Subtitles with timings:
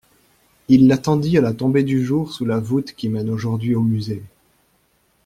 [0.67, 4.23] Il l'attendit à la tombée du jour sous la voûte qui mène aujourd'hui au Musée.